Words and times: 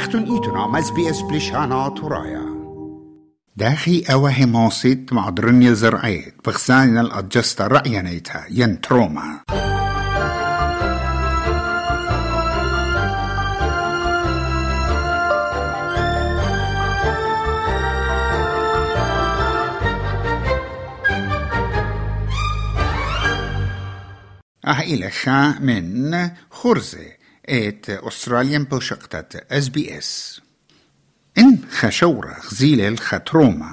أختن 0.00 0.32
إيتنا 0.34 0.66
مزبيس 0.66 1.20
بلشانا 1.20 1.88
ترايا 1.88 2.44
داخي 3.56 4.04
أوهي 4.12 4.46
موسيت 4.46 5.12
معدرنيا 5.12 5.72
زرعيت 5.72 6.34
بخسانينا 6.46 7.00
الأدجستا 7.00 7.66
رأيانيتها 7.66 8.46
ين 8.50 8.80
تروما 8.80 9.40
أه 24.64 24.80
إلى 24.80 25.10
شا 25.10 25.58
من 25.60 26.30
خرزة. 26.50 27.19
ات 27.50 27.90
أستراليان 27.90 28.64
بوشقتت 28.64 29.52
اس 29.52 29.68
بي 29.68 29.98
اس 29.98 30.40
إن 31.38 31.58
خشورة 31.70 32.34
خزيلة 32.34 32.88
الختروما 32.88 33.72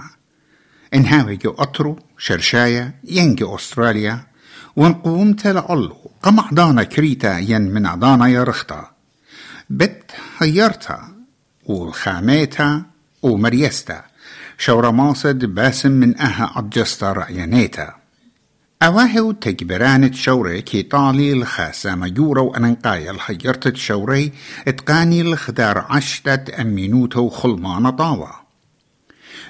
إن 0.93 1.05
هاوي 1.05 1.35
جو 1.35 1.51
أطرو 1.51 1.99
شرشاية 2.17 2.95
ينجي 3.03 3.45
أستراليا 3.45 4.27
ونقوم 4.75 5.33
تلعلو 5.33 5.95
قمع 6.23 6.49
دانا 6.51 6.83
كريتا 6.83 7.37
ين 7.37 7.61
من 7.61 7.85
عدانا 7.85 8.27
يرختا 8.27 8.91
بت 9.69 10.11
هيرتا 10.37 11.15
والخاميتا 11.65 12.83
ومريستا 13.21 14.03
شورا 14.57 14.91
ماصد 14.91 15.45
باسم 15.45 15.91
من 15.91 16.21
أها 16.21 16.53
أجستا 16.57 17.11
رأيانيتا 17.11 17.95
أواهو 18.83 19.29
و 19.29 19.33
تەگبەرانت 19.33 20.15
كي 20.61 20.83
طالي 20.83 21.31
الخاسة 21.33 21.95
خاسامە 21.95 22.07
یوورە 22.17 22.41
و 22.41 22.53
ئەنقایە 22.53 23.11
إتقاني 23.11 23.77
الخدار 23.77 24.31
ئتقانی 24.67 25.33
لە 25.33 25.35
خدار 25.35 25.77
عشتت 25.89 26.49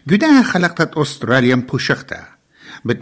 جدا 0.07 0.43
خلقت 0.43 0.93
ئوستراليا 0.93 1.55
بوشختة 1.55 2.19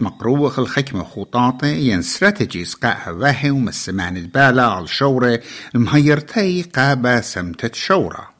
مقروخ 0.02 0.58
الحكمة 0.58 1.04
خطاطة 1.04 1.66
ين 1.66 1.98
استراتيجيز 1.98 2.74
قا 2.74 2.88
أواهو 2.88 3.54
ومسمان 3.54 4.16
البالة 4.16 4.62
على 4.62 4.84
الشورة 4.84 5.40
المهيرتي 5.74 6.62
قابا 6.62 7.20
سمتة 7.20 7.70
شورة. 7.72 8.35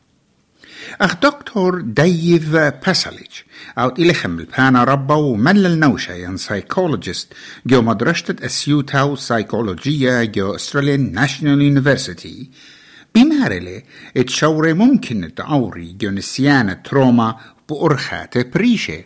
أخ 1.00 1.16
دكتور 1.20 1.80
ديف 1.80 2.50
باسليج 2.56 3.30
أو 3.78 3.88
إلخم 3.98 4.38
البانا 4.38 4.84
ربا 4.84 5.14
ومل 5.14 5.66
النوشة 5.66 6.14
ين 6.14 6.36
سايكولوجيست 6.36 7.32
جو 7.66 7.82
مدرسة 7.82 8.36
أسيوتا 8.40 9.02
وسايكولوجية 9.02 10.24
جو 10.24 10.54
أستراليان 10.54 11.12
ناشونال 11.12 11.62
يونيفرسيتي 11.62 12.50
بمارلي 13.14 13.82
اتشوري 14.16 14.72
ممكن 14.72 15.34
تعوري 15.34 15.92
جو 16.00 16.10
نسيانة 16.10 16.72
تروما 16.72 17.36
بأرخات 17.68 18.38
بريشة 18.56 19.04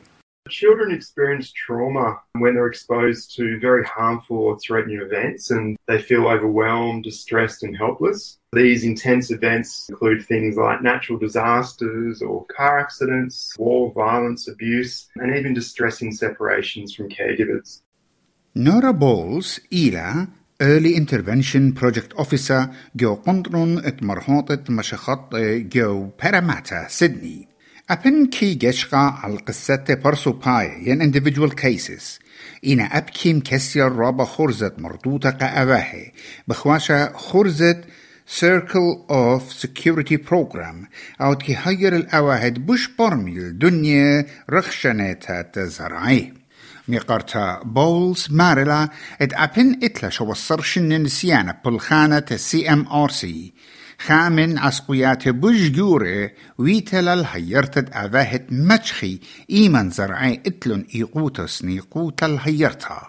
Children 0.49 0.91
experience 0.91 1.51
trauma 1.51 2.07
when 2.33 2.53
they're 2.53 2.67
exposed 2.67 3.35
to 3.35 3.59
very 3.59 3.83
harmful 3.83 4.37
or 4.37 4.59
threatening 4.59 5.01
events 5.01 5.49
and 5.49 5.75
they 5.87 5.99
feel 5.99 6.27
overwhelmed, 6.27 7.03
distressed, 7.03 7.63
and 7.63 7.75
helpless. 7.75 8.37
These 8.53 8.83
intense 8.83 9.31
events 9.31 9.89
include 9.89 10.23
things 10.23 10.55
like 10.55 10.83
natural 10.83 11.17
disasters 11.17 12.21
or 12.21 12.45
car 12.45 12.79
accidents, 12.79 13.55
war, 13.57 13.91
violence, 13.93 14.47
abuse, 14.47 15.07
and 15.15 15.35
even 15.35 15.55
distressing 15.55 16.11
separations 16.11 16.93
from 16.93 17.09
caregivers. 17.09 17.81
نورا 18.55 18.91
بولز 18.91 19.59
إلى 19.73 20.27
Early 20.61 20.95
Intervention 20.95 21.73
Project 21.73 22.13
Officer 22.17 22.69
جو 22.95 23.15
قنطرون 23.15 23.77
اتمرهوطة 23.77 24.63
مشخط 24.69 25.35
جو 25.35 26.09
باراماتا 26.23 26.87
سيدني 26.87 27.47
أبن 27.90 28.26
كي 28.26 28.54
جشقا 28.54 28.98
على 28.98 29.36
قصة 29.36 29.84
برسو 30.04 30.32
باي 30.32 30.82
ين 30.86 31.12
individual 31.12 31.50
cases. 31.50 32.20
إن 32.66 32.80
أبكيم 32.80 33.36
مكسر 33.36 33.92
رابا 33.92 34.24
خرزة 34.24 34.72
مردوطة 34.78 35.30
قأباهي. 35.30 36.12
بخواشا 36.48 37.12
خرزة 37.16 37.80
Circle 38.26 39.10
of 39.10 39.42
Security 39.66 40.16
Program. 40.16 40.88
أو 41.20 41.36
كي 41.36 41.56
هير 41.62 41.96
الأواهد 41.96 42.66
بوش 42.66 42.88
برمي 42.98 43.32
الدنيا 43.32 44.26
رخشنات 44.50 45.54
تزرعيه 45.54 46.34
ميقارتا 46.88 47.60
بولز 47.64 48.28
مارلا. 48.30 48.88
إد 49.22 49.34
أبن 49.34 49.78
إتلا 49.82 50.10
شو 50.10 50.24
شوصرشن 50.24 51.02
نسيانا 51.02 51.60
بلخانة 51.64 52.26
سي 52.36 52.72
ام 52.72 52.86
ار 52.88 53.10
سي 53.10 53.52
خامن 54.00 54.58
عسقيات 54.58 55.28
بججورة 55.28 56.30
ويتلا 56.58 57.14
الهيرتد 57.14 57.90
أفاهت 57.92 58.46
مجخي 58.50 59.18
إيمان 59.50 59.90
زرعي 59.90 60.42
إتلون 60.46 60.86
إيقوتس 60.94 61.64
نيقوت 61.64 62.22
الهيرتا 62.22 63.00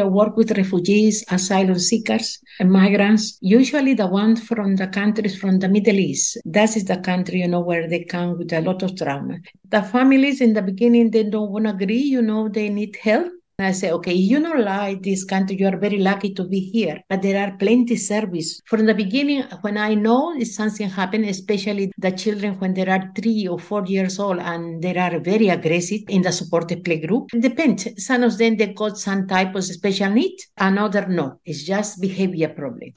I 0.00 0.04
work 0.04 0.36
with 0.36 0.56
refugees, 0.56 1.24
asylum 1.28 1.76
seekers, 1.76 2.38
and 2.60 2.70
migrants, 2.70 3.36
usually 3.40 3.94
the 3.94 4.06
ones 4.06 4.40
from 4.48 4.76
the 4.76 4.86
countries 4.86 5.36
from 5.36 5.58
the 5.58 5.68
Middle 5.68 5.98
East. 6.10 6.38
That 6.44 6.76
is 6.76 6.84
the 6.84 6.98
country, 6.98 7.40
you 7.40 7.48
know, 7.48 7.62
where 7.68 7.88
they 7.88 8.04
come 8.04 8.38
with 8.38 8.52
a 8.52 8.60
lot 8.60 8.84
of 8.84 8.94
trauma. 8.94 9.38
The 9.68 9.82
families 9.82 10.40
in 10.40 10.52
the 10.52 10.62
beginning, 10.62 11.10
they 11.10 11.24
don't 11.24 11.50
want 11.50 11.64
to 11.64 11.72
agree, 11.72 12.06
you 12.14 12.22
know, 12.22 12.48
they 12.48 12.68
need 12.68 12.94
help. 13.02 13.32
I 13.60 13.72
say, 13.72 13.90
okay, 13.90 14.14
you 14.14 14.38
know, 14.38 14.52
like 14.52 15.02
this 15.02 15.24
country, 15.24 15.56
you 15.58 15.66
are 15.66 15.76
very 15.76 15.98
lucky 15.98 16.32
to 16.34 16.44
be 16.44 16.60
here, 16.60 17.02
but 17.08 17.22
there 17.22 17.44
are 17.44 17.56
plenty 17.56 17.96
service. 17.96 18.60
From 18.66 18.86
the 18.86 18.94
beginning, 18.94 19.42
when 19.62 19.76
I 19.76 19.94
know 19.94 20.38
something 20.44 20.88
happened, 20.88 21.24
especially 21.24 21.90
the 21.98 22.12
children 22.12 22.54
when 22.60 22.74
they 22.74 22.86
are 22.86 23.10
three 23.16 23.48
or 23.48 23.58
four 23.58 23.84
years 23.84 24.20
old 24.20 24.38
and 24.38 24.80
they 24.80 24.96
are 24.96 25.18
very 25.18 25.48
aggressive 25.48 26.02
in 26.08 26.22
the 26.22 26.30
supported 26.30 26.84
play 26.84 27.04
group, 27.04 27.34
it 27.34 27.40
depends. 27.40 27.88
Some 28.06 28.22
of 28.22 28.38
them, 28.38 28.56
they 28.58 28.68
got 28.68 28.96
some 28.96 29.26
type 29.26 29.56
of 29.56 29.64
special 29.64 30.10
need, 30.10 30.36
another 30.56 31.08
no. 31.08 31.40
It's 31.44 31.64
just 31.64 32.00
behavior 32.00 32.50
problem. 32.50 32.92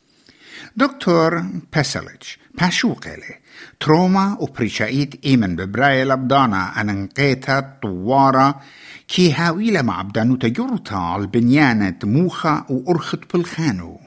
دكتور 0.75 1.43
باسلج 1.73 2.23
باشوقلي 2.53 3.39
تروما 3.79 4.37
وبريشايت 4.39 5.25
إيمن 5.25 5.55
ببرايل 5.55 6.11
أبدانا 6.11 6.81
أننقيتا 6.81 7.59
طوارة 7.81 8.61
كي 9.07 9.33
هاويلة 9.33 9.81
مع 9.81 10.01
بدانو 10.01 10.35
تجرتا 10.35 11.15
البنيانة 11.15 11.99
موخة 12.03 12.65
وأرخت 12.69 13.33
بالخانو 13.33 13.99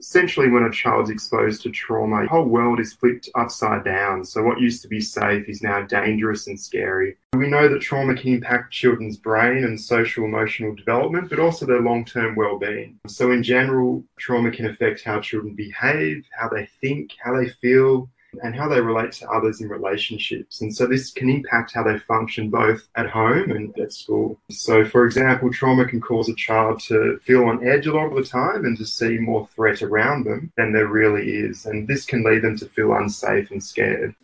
Essentially, 0.00 0.48
when 0.48 0.62
a 0.62 0.70
child's 0.70 1.10
exposed 1.10 1.60
to 1.60 1.70
trauma, 1.70 2.22
the 2.22 2.28
whole 2.28 2.46
world 2.46 2.80
is 2.80 2.94
flipped 2.94 3.28
upside 3.34 3.84
down. 3.84 4.24
So, 4.24 4.42
what 4.42 4.58
used 4.58 4.80
to 4.80 4.88
be 4.88 4.98
safe 4.98 5.46
is 5.46 5.62
now 5.62 5.82
dangerous 5.82 6.46
and 6.46 6.58
scary. 6.58 7.18
We 7.34 7.48
know 7.48 7.68
that 7.68 7.82
trauma 7.82 8.14
can 8.14 8.32
impact 8.32 8.72
children's 8.72 9.18
brain 9.18 9.62
and 9.62 9.78
social 9.78 10.24
emotional 10.24 10.74
development, 10.74 11.28
but 11.28 11.38
also 11.38 11.66
their 11.66 11.82
long 11.82 12.06
term 12.06 12.34
well 12.34 12.58
being. 12.58 12.98
So, 13.08 13.30
in 13.30 13.42
general, 13.42 14.02
trauma 14.18 14.50
can 14.50 14.64
affect 14.64 15.04
how 15.04 15.20
children 15.20 15.54
behave, 15.54 16.24
how 16.32 16.48
they 16.48 16.66
think, 16.80 17.10
how 17.22 17.36
they 17.36 17.50
feel, 17.60 18.08
and 18.43 18.55
how 18.55 18.67
they 18.67 18.81
relate 18.81 19.11
to 19.13 19.29
others 19.29 19.61
in 19.61 19.69
relationships. 19.69 20.61
And 20.61 20.75
so 20.75 20.85
this 20.85 21.11
can 21.11 21.29
impact 21.29 21.73
how 21.73 21.83
they 21.83 21.97
function 21.99 22.49
both 22.49 22.87
at 22.95 23.09
home 23.09 23.51
and 23.51 23.77
at 23.79 23.93
school. 23.93 24.39
So, 24.51 24.83
for 24.85 25.05
example, 25.05 25.51
trauma 25.51 25.85
can 25.85 26.01
cause 26.01 26.27
a 26.29 26.35
child 26.35 26.79
to 26.89 27.19
feel 27.23 27.45
on 27.45 27.65
edge 27.67 27.87
a 27.87 27.93
lot 27.93 28.07
of 28.07 28.15
the 28.15 28.23
time 28.23 28.65
and 28.65 28.77
to 28.77 28.85
see 28.85 29.17
more 29.17 29.47
threat 29.55 29.81
around 29.81 30.25
them 30.25 30.51
than 30.57 30.73
there 30.73 30.87
really 30.87 31.25
is. 31.47 31.65
And 31.65 31.87
this 31.87 32.05
can 32.05 32.23
lead 32.23 32.41
them 32.41 32.57
to 32.57 32.65
feel 32.65 32.93
unsafe 32.93 33.51
and 33.51 33.63
scared. 33.63 34.15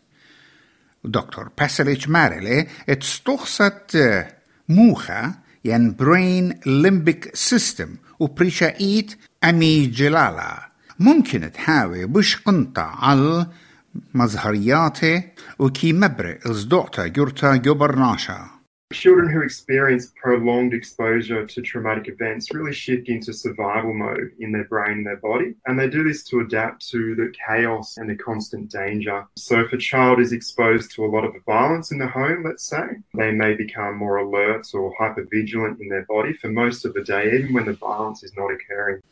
دكتور 1.03 1.49
باسلج 1.57 2.09
مارلي 2.09 2.67
اتستخصت 2.89 3.97
موخة 4.69 5.35
ين 5.65 5.95
برين 5.95 6.59
ليمبيك 6.65 7.35
سيستم 7.35 7.95
وبريشايت 8.19 9.15
أمي 9.43 9.85
جلالا 9.85 10.69
ممكن 10.99 11.51
تحاوي 11.51 12.05
بش 12.05 12.35
قنطة 12.35 12.81
على 12.81 13.47
Mazhariate 14.14 15.30
Children 18.92 19.28
who 19.30 19.42
experience 19.42 20.12
prolonged 20.14 20.72
exposure 20.72 21.44
to 21.44 21.60
traumatic 21.60 22.06
events 22.06 22.54
really 22.54 22.72
shift 22.72 23.08
into 23.08 23.32
survival 23.32 23.92
mode 23.92 24.30
in 24.38 24.52
their 24.52 24.68
brain 24.68 24.98
and 24.98 25.06
their 25.06 25.16
body, 25.16 25.54
and 25.66 25.76
they 25.76 25.88
do 25.88 26.04
this 26.04 26.22
to 26.24 26.38
adapt 26.38 26.88
to 26.90 27.16
the 27.16 27.32
chaos 27.46 27.96
and 27.96 28.08
the 28.08 28.14
constant 28.14 28.70
danger. 28.70 29.26
So, 29.36 29.60
if 29.60 29.72
a 29.72 29.76
child 29.76 30.20
is 30.20 30.32
exposed 30.32 30.92
to 30.92 31.04
a 31.04 31.10
lot 31.10 31.24
of 31.24 31.34
violence 31.44 31.90
in 31.90 31.98
the 31.98 32.06
home, 32.06 32.44
let's 32.44 32.64
say, 32.64 32.86
they 33.14 33.32
may 33.32 33.54
become 33.54 33.96
more 33.96 34.18
alert 34.18 34.68
or 34.72 34.94
hypervigilant 34.96 35.80
in 35.80 35.88
their 35.88 36.04
body 36.04 36.32
for 36.34 36.48
most 36.48 36.84
of 36.84 36.94
the 36.94 37.02
day, 37.02 37.32
even 37.34 37.54
when 37.54 37.66
the 37.66 37.72
violence 37.72 38.22
is 38.22 38.32
not 38.36 38.52
occurring. 38.52 39.02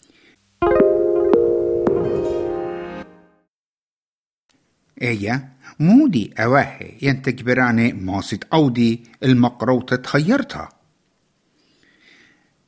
ايا 5.08 5.48
مودي 5.80 6.34
أواهي 6.38 6.94
ينتج 7.02 7.42
براني 7.42 7.92
ماسد 7.92 8.44
أودي 8.52 9.04
المقروطة 9.22 9.96
تخيرتها. 9.96 10.68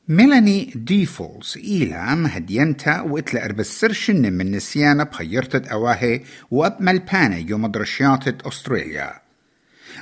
ميلاني 0.09 0.73
ديفولز 0.75 1.57
إلى 1.57 2.15
مهدينتا 2.15 3.01
وإتلا 3.01 3.45
أربسرشن 3.45 4.33
من 4.33 4.51
نسيانا 4.51 5.03
بخيرتت 5.03 5.67
أواهي 5.67 6.21
وأب 6.51 7.05
بانا 7.11 7.37
يوم 7.37 7.67
درشياتت 7.67 8.41
أستراليا. 8.41 9.13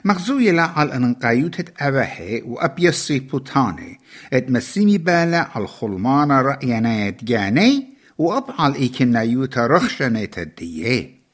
مغزوية 0.05 0.51
لا 0.51 0.63
على 0.63 0.95
أنقايوتت 0.95 1.81
أواهي 1.81 2.41
وأب 2.41 2.71
وأبيسي 2.71 3.19
بوتاني. 3.19 3.99
اتمسيمي 4.33 4.97
بالا 4.97 5.49
على 5.55 5.63
الخلمانة 5.63 6.41
رأينا 6.41 7.07
يتجاني 7.07 7.87
وأبعال 8.17 8.75
إيكنا 8.75 9.21
يوتا 9.21 9.67
رخشنة 9.67 10.29
الديه 10.37 11.24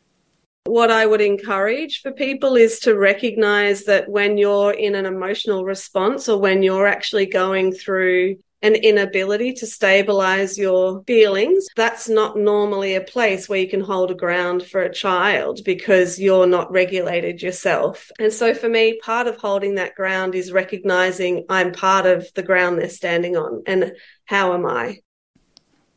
What 0.66 0.92
I 0.92 1.06
would 1.06 1.22
encourage 1.22 2.02
for 2.02 2.12
people 2.12 2.56
is 2.56 2.80
to 2.82 2.96
recognize 2.96 3.84
that 3.86 4.08
when 4.08 4.38
you're 4.38 4.72
in 4.72 4.96
an 4.96 5.06
emotional 5.06 5.66
response 5.66 6.30
or 6.30 6.40
when 6.40 6.62
you're 6.62 6.88
actually 6.88 7.26
going 7.26 7.74
through 7.74 8.38
an 8.62 8.76
inability 8.76 9.54
to 9.54 9.66
stabilize 9.66 10.58
your 10.58 11.04
feelings, 11.06 11.66
that's 11.76 12.08
not 12.08 12.38
normally 12.38 12.94
a 12.94 13.02
place 13.02 13.50
where 13.50 13.60
you 13.60 13.68
can 13.68 13.82
hold 13.82 14.12
a 14.12 14.16
ground 14.16 14.64
for 14.64 14.84
a 14.84 14.94
child 14.94 15.62
because 15.66 16.20
you're 16.20 16.46
not 16.46 16.72
regulated 16.72 17.42
yourself. 17.42 18.12
And 18.20 18.32
so 18.32 18.54
for 18.54 18.70
me, 18.70 19.00
part 19.04 19.26
of 19.26 19.38
holding 19.38 19.76
that 19.76 19.96
ground 19.96 20.36
is 20.36 20.52
recognizing 20.52 21.46
I'm 21.50 21.72
part 21.72 22.06
of 22.06 22.32
the 22.36 22.44
ground 22.44 22.78
they're 22.78 22.90
standing 22.90 23.36
on 23.36 23.64
and 23.66 23.94
how 24.26 24.54
am 24.54 24.68
I? 24.68 25.00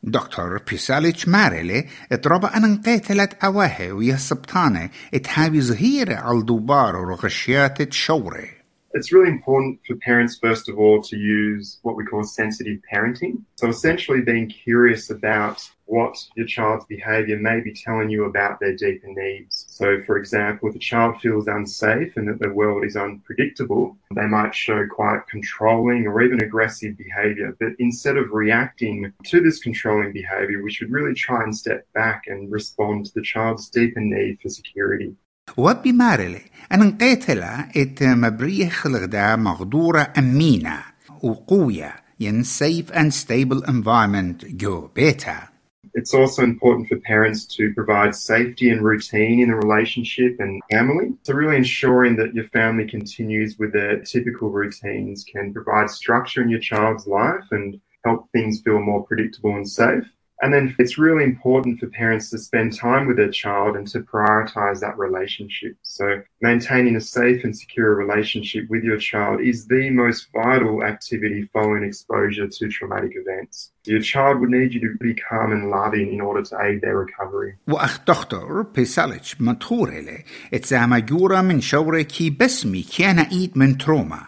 دكتور 0.03 0.61
بيساليتش 0.69 1.27
ماريلي 1.27 1.85
اتربى 2.11 2.47
أن 2.47 2.63
انقتلت 2.63 3.43
أواهي 3.43 3.91
ويا 3.91 4.13
السبطانة 4.13 4.89
اتهابي 5.13 5.61
زهيرة 5.61 6.15
على 6.15 6.41
دوبار 6.41 6.95
ورغشيات 6.95 7.93
شوري 7.93 8.59
It's 8.91 9.13
really 9.13 9.29
important 9.29 9.79
for 9.85 9.95
parents, 9.97 10.39
first 10.41 10.67
of 10.67 10.79
all, 10.79 10.99
to 11.03 11.15
use 11.15 11.77
what 11.83 11.95
we 11.95 12.03
call 12.05 12.23
sensitive 12.23 12.79
parenting. 12.91 13.33
So 13.59 13.69
essentially 13.69 14.21
being 14.21 14.47
curious 14.49 15.11
about 15.11 15.57
what 15.85 16.15
your 16.35 16.45
child's 16.45 16.85
behavior 16.85 17.37
may 17.37 17.59
be 17.61 17.73
telling 17.73 18.09
you 18.09 18.25
about 18.25 18.59
their 18.59 18.75
deeper 18.75 19.07
needs. 19.07 19.65
So, 19.69 19.85
for 20.05 20.17
example, 20.17 20.69
if 20.69 20.75
a 20.75 20.79
child 20.79 21.19
feels 21.19 21.47
unsafe 21.47 22.15
and 22.17 22.27
that 22.29 22.39
the 22.39 22.53
world 22.59 22.85
is 22.85 22.95
unpredictable, 22.95 23.97
they 24.13 24.27
might 24.27 24.53
show 24.53 24.85
quite 24.87 25.21
controlling 25.27 26.05
or 26.07 26.21
even 26.21 26.43
aggressive 26.43 26.93
behavior. 26.97 27.49
But 27.59 27.73
instead 27.79 28.17
of 28.17 28.31
reacting 28.31 29.11
to 29.31 29.41
this 29.41 29.59
controlling 29.59 30.11
behavior, 30.13 30.61
we 30.63 30.71
should 30.71 30.91
really 30.91 31.15
try 31.15 31.43
and 31.43 31.55
step 31.63 31.81
back 31.93 32.23
and 32.27 32.51
respond 32.51 33.07
to 33.07 33.13
the 33.15 33.23
child's 33.33 33.69
deeper 33.69 34.01
need 34.01 34.39
for 34.41 34.49
security. 34.49 35.15
وبمارلي 35.57 36.41
أن 36.71 36.81
انقتل 36.81 37.43
ات 37.77 38.03
مبريه 38.03 38.69
خلغدا 38.69 39.35
مغدورة 39.35 40.13
أمينة 40.17 40.79
وقوية 41.23 41.95
ين 42.19 42.43
safe 42.43 42.91
and 42.91 43.13
stable 43.13 43.63
environment 43.67 44.45
جو 44.45 44.87
بيتا 44.95 45.49
it's 45.94 46.12
also 46.12 46.42
important 46.42 46.88
for 46.88 46.96
parents 46.96 47.44
to 47.56 47.72
provide 47.72 48.16
safety 48.16 48.70
and 48.70 48.82
routine 48.82 49.40
in 49.40 49.48
the 49.48 49.54
relationship 49.54 50.36
and 50.40 50.60
family. 50.70 51.12
So 51.22 51.34
really 51.34 51.56
ensuring 51.56 52.16
that 52.16 52.34
your 52.34 52.48
family 52.48 52.86
continues 52.88 53.58
with 53.58 53.72
their 53.72 54.00
typical 54.00 54.50
routines 54.50 55.24
can 55.24 55.52
provide 55.52 55.88
structure 55.88 56.42
in 56.42 56.48
your 56.48 56.58
child's 56.58 57.06
life 57.06 57.44
and 57.52 57.80
help 58.04 58.28
things 58.32 58.60
feel 58.60 58.80
more 58.80 59.04
predictable 59.04 59.54
and 59.54 59.68
safe. 59.68 60.04
And 60.43 60.53
then 60.53 60.73
it's 60.79 60.97
really 60.97 61.25
important 61.25 61.79
for 61.79 61.87
parents 61.87 62.29
to 62.29 62.37
spend 62.37 62.67
time 62.73 63.07
with 63.07 63.17
their 63.17 63.29
child 63.43 63.75
and 63.75 63.85
to 63.89 63.99
prioritize 63.99 64.79
that 64.79 64.97
relationship. 64.97 65.73
So 65.83 66.21
maintaining 66.39 66.95
a 66.95 67.01
safe 67.01 67.43
and 67.43 67.53
secure 67.63 67.93
relationship 67.93 68.63
with 68.69 68.83
your 68.83 68.97
child 68.97 69.41
is 69.41 69.67
the 69.67 69.89
most 69.89 70.27
vital 70.33 70.81
activity 70.83 71.49
following 71.51 71.83
exposure 71.83 72.47
to 72.47 72.69
traumatic 72.69 73.13
events. 73.15 73.71
Your 73.85 73.99
child 73.99 74.39
would 74.39 74.49
need 74.49 74.73
you 74.73 74.79
to 74.87 74.91
be 75.01 75.13
calm 75.13 75.51
and 75.51 75.69
loving 75.69 76.13
in 76.13 76.21
order 76.21 76.43
to 76.49 76.55
aid 76.65 76.81
their 76.81 76.97
recovery. 76.97 77.57
وأخ 77.67 77.99
دكتور 78.07 78.61
بيسالج 78.61 79.33
مطهورة 79.39 80.23
اتزاما 80.53 80.99
جورا 80.99 81.41
من 81.41 81.61
شورة 81.61 82.01
كي 82.01 82.29
بسمي 82.29 82.85
كان 82.97 83.19
إيد 83.19 83.57
من 83.57 83.77
تروما 83.77 84.21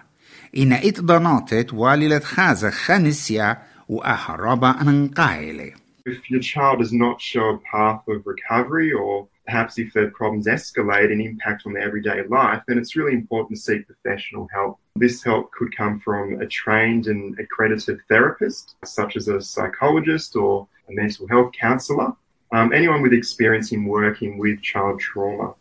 إن 0.58 0.74
إيد 0.74 1.02
ضناتت 1.02 1.74
واللة 1.74 2.20
خازة 2.20 2.70
خانسيا 2.70 3.58
وأهربا 3.90 4.82
أنقايلي 4.82 5.74
if 6.07 6.31
your 6.31 6.41
child 6.41 6.79
does 6.79 6.93
not 6.93 7.21
show 7.21 7.51
a 7.51 7.59
path 7.59 8.07
of 8.09 8.27
recovery 8.27 8.93
or 8.93 9.29
perhaps 9.45 9.79
if 9.79 9.93
their 9.93 10.11
problems 10.11 10.47
escalate 10.47 11.11
and 11.11 11.21
impact 11.21 11.65
on 11.67 11.73
their 11.73 11.83
everyday 11.83 12.23
life, 12.29 12.63
then 12.67 12.79
it's 12.79 12.97
really 12.97 13.13
important 13.13 13.57
to 13.57 13.63
seek 13.63 13.87
professional 13.87 14.49
help. 14.53 14.79
This 14.97 15.23
help 15.23 15.51
could 15.53 15.77
come 15.77 16.01
from 16.01 16.41
a 16.41 16.47
trained 16.47 17.07
and 17.07 17.39
accredited 17.39 17.99
therapist, 18.09 18.77
such 18.85 19.17
as 19.17 19.29
a 19.29 19.41
psychologist 19.41 20.37
or 20.37 20.69
a 20.89 20.93
mental 20.93 21.27
health 21.29 21.53
counsellor, 21.61 22.13
um, 22.53 22.73
anyone 22.73 23.03
with 23.03 23.13
experience 23.13 23.73
in 23.73 23.85
working 23.85 24.39
with 24.39 24.63
child 24.63 25.01
trauma. 25.01 25.55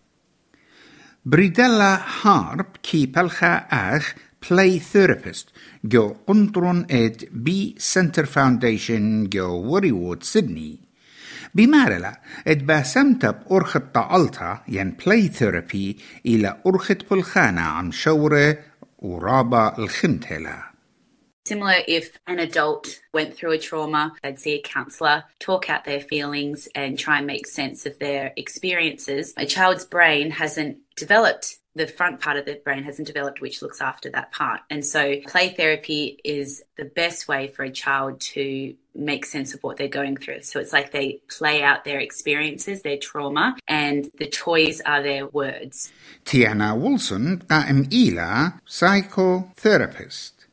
Bridella 1.28 2.00
Harp, 2.00 2.84
ki 2.84 3.12
ach, 3.16 4.16
play 4.45 4.79
therapist 4.79 5.49
جو 5.85 6.17
قنطرون 6.27 6.87
ات 6.91 7.25
بي 7.33 7.75
سنتر 7.79 8.27
فاونديشن 8.27 9.29
جو 9.29 9.51
وريوود 9.51 10.23
سيدني 10.23 10.79
بمارلا 11.55 12.21
ات 12.47 12.57
باسمت 12.57 13.27
بأرخة 13.27 13.83
طعلتا 13.95 14.63
ين 14.69 14.97
play 14.97 15.29
therapy 15.39 16.01
إلى 16.27 16.57
أرخة 16.67 16.99
بلخانة 17.11 17.61
عن 17.61 17.93
شورة 17.93 18.59
ورابا 18.99 19.79
الخمتلا 19.79 20.71
Similar 21.49 21.79
if 21.89 22.19
an 22.29 22.39
adult 22.39 23.01
went 23.13 23.35
through 23.35 23.53
a 23.53 23.59
trauma, 23.59 24.13
they'd 24.23 24.39
see 24.39 24.55
a 24.55 24.63
counsellor, 24.63 25.25
talk 25.41 25.69
out 25.69 25.85
their 25.85 25.99
feelings, 25.99 26.69
and 26.77 26.97
try 26.97 27.19
and 27.19 27.27
make 27.27 27.47
sense 27.47 27.87
of 27.87 27.99
their 27.99 28.33
experiences. 28.37 29.35
A 29.37 29.47
child's 29.47 29.85
brain 29.85 30.31
hasn't 30.31 30.77
developed 30.97 31.57
the 31.75 31.87
front 31.87 32.21
part 32.21 32.37
of 32.37 32.45
the 32.47 32.57
brain 32.65 32.83
hasn't 32.83 33.07
developed, 33.07 33.41
which 33.41 33.63
looks 33.63 33.81
after 33.81 34.11
that 34.11 34.33
part. 34.33 34.61
And 34.71 34.85
so, 34.85 35.03
play 35.27 35.51
therapy 35.51 36.21
is 36.25 36.63
the 36.77 36.85
best 36.85 37.29
way 37.29 37.43
for 37.49 37.63
a 37.63 37.71
child 37.71 38.21
to 38.35 38.75
make 38.95 39.25
sense 39.25 39.55
of 39.55 39.63
what 39.63 39.77
they're 39.77 39.99
going 40.01 40.17
through. 40.17 40.43
So, 40.43 40.59
it's 40.61 40.73
like 40.73 40.91
they 40.91 41.21
play 41.39 41.63
out 41.63 41.85
their 41.85 42.01
experiences, 42.01 42.83
their 42.83 42.99
trauma, 42.99 43.57
and 43.69 44.11
the 44.19 44.29
toys 44.29 44.81
are 44.81 45.03
their 45.03 45.27
words. 45.27 45.93
تيانا 46.25 46.73
ويلسون 46.73 47.39
قائم 47.39 47.89
إلى 47.93 48.53
psychotherapist 48.69 50.47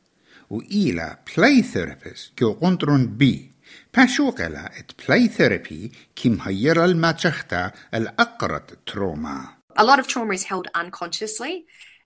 وإلى 0.50 1.16
play 1.26 1.62
therapist 1.62 2.38
جو 2.38 2.52
قنطرون 2.52 3.06
بي 3.06 3.50
باشوغلا 3.96 4.70
ات 4.78 4.92
play 4.92 5.28
therapy 5.38 5.92
كيم 6.16 6.38
هيرا 6.40 6.84
الماتشختا 6.84 7.72
الأقرت 7.94 8.78
تروما 8.86 9.58
a 9.75 9.83
lot 9.83 9.99
of 9.99 10.07
trauma 10.07 10.33
is 10.33 10.43
held 10.43 10.67
unconsciously 10.73 11.65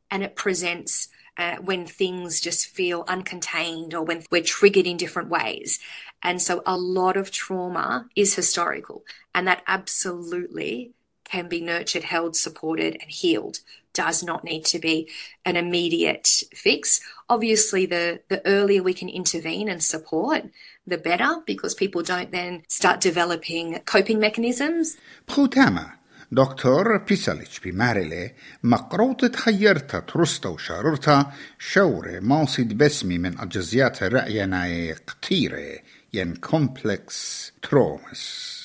and 0.09 0.23
it 0.23 0.35
presents 0.35 1.09
uh, 1.37 1.57
when 1.57 1.85
things 1.85 2.41
just 2.41 2.67
feel 2.67 3.05
uncontained 3.05 3.93
or 3.93 4.01
when 4.01 4.23
we're 4.31 4.41
triggered 4.41 4.87
in 4.87 4.97
different 4.97 5.29
ways. 5.29 5.79
And 6.23 6.41
so 6.41 6.63
a 6.65 6.75
lot 6.75 7.15
of 7.15 7.31
trauma 7.31 8.07
is 8.15 8.33
historical, 8.33 9.05
and 9.35 9.47
that 9.47 9.61
absolutely 9.67 10.93
can 11.23 11.47
be 11.47 11.61
nurtured, 11.61 12.03
held, 12.03 12.35
supported, 12.35 12.97
and 12.99 13.11
healed. 13.11 13.59
Does 13.93 14.23
not 14.23 14.43
need 14.43 14.65
to 14.65 14.79
be 14.79 15.09
an 15.45 15.55
immediate 15.55 16.27
fix. 16.53 17.01
Obviously, 17.29 17.85
the, 17.85 18.21
the 18.29 18.45
earlier 18.47 18.81
we 18.81 18.93
can 18.93 19.09
intervene 19.09 19.69
and 19.69 19.83
support, 19.83 20.43
the 20.85 20.97
better, 20.97 21.41
because 21.45 21.75
people 21.75 22.01
don't 22.01 22.31
then 22.31 22.63
start 22.67 23.01
developing 23.01 23.79
coping 23.85 24.19
mechanisms. 24.19 24.97
Paul 25.25 25.47
Tammer, 25.47 25.96
دكتور 26.32 26.96
بيساليتش 26.96 27.60
بمارلي 27.60 28.32
مقروطة 28.62 29.32
خيرتا 29.32 29.98
ترستا 29.98 30.48
وشاررتا 30.48 31.32
شورة 31.58 32.20
ماصد 32.20 32.78
بسمي 32.78 33.18
من 33.18 33.38
أجزيات 33.38 34.02
رأينا 34.02 34.92
كتيرة 34.92 35.78
ين 36.14 36.34
كومبلكس 36.34 37.52
ترومس 37.62 38.62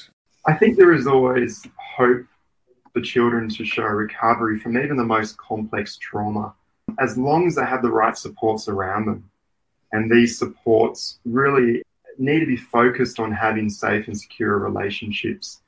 I 0.49 0.53
think 0.53 0.77
there 0.77 0.93
is 0.93 1.07
always 1.07 1.67
hope 1.97 2.25
for 2.93 3.01
children 3.01 3.49
to 3.49 3.65
show 3.65 3.83
recovery 3.83 4.57
from 4.59 4.77
even 4.77 4.95
the 4.95 5.03
most 5.03 5.37
complex 5.37 5.97
trauma, 5.97 6.53
as 7.05 7.17
long 7.17 7.47
as 7.47 7.55
they 7.55 7.65
have 7.65 7.81
the 7.81 7.91
right 7.91 8.17
supports 8.17 8.69
around 8.69 9.03
them. 9.07 9.29
And 9.91 10.09
these 10.09 10.39
supports 10.39 11.19
really 11.25 11.83
need 12.17 12.39
to 12.39 12.45
be 12.45 12.55
focused 12.77 13.19
on 13.19 13.31
having 13.33 13.69
safe 13.69 14.07
and 14.07 14.17
secure 14.17 14.57
relationships 14.57 15.59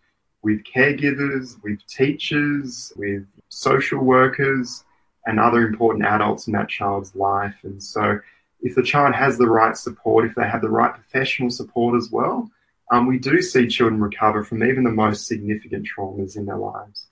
with 0.44 0.64
caregivers, 0.64 1.62
with 1.64 1.86
teachers, 1.88 2.94
with 2.96 3.26
social 3.50 4.00
workers, 4.00 4.84
and 5.26 5.40
other 5.40 5.68
important 5.68 6.06
adults 6.06 6.48
in 6.48 6.54
that 6.54 6.70
child's 6.70 7.16
life. 7.16 7.56
And 7.64 7.82
so, 7.82 8.20
if 8.62 8.76
the 8.76 8.84
child 8.84 9.14
has 9.16 9.38
the 9.38 9.48
right 9.48 9.76
support, 9.76 10.26
if 10.26 10.36
they 10.36 10.48
have 10.48 10.62
the 10.62 10.70
right 10.70 10.94
professional 10.94 11.50
support 11.50 11.96
as 12.02 12.10
well, 12.12 12.50
um, 12.92 13.08
we 13.08 13.20
do 13.20 13.42
see 13.42 13.68
children 13.68 14.02
recover 14.02 14.44
from 14.44 14.64
even 14.64 14.84
the 14.84 14.92
most 14.92 15.28
significant 15.28 15.88
traumas 15.88 16.36
in 16.36 16.46
their 16.46 16.58
lives. 16.58 17.06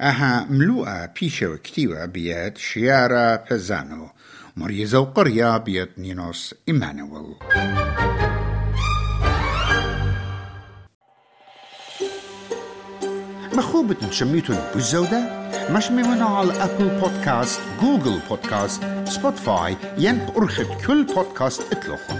أها 0.00 0.46
ملوءة 0.50 1.06
بيشة 1.20 1.50
وكتيوة 1.50 2.06
بيات 2.06 2.58
شيارة 2.58 3.36
بزانو 3.36 4.08
مريزة 4.56 5.00
وقرية 5.00 5.58
بيت 5.58 5.98
نينوس 5.98 6.54
إيمانويل 6.68 7.34
مخوبة 13.53 13.93
تشميتون 13.93 14.57
بالزودة؟ 14.73 15.41
مش 15.69 15.91
ممنوع 15.91 16.39
على 16.39 16.53
أبل 16.63 16.99
بودكاست 16.99 17.59
جوجل 17.81 18.19
بودكاست 18.29 18.83
سبوتفاي 19.05 19.77
ينب 19.97 20.29
أرخد 20.37 20.65
كل 20.87 21.03
بودكاست 21.03 21.61
اتلوخن 21.71 22.19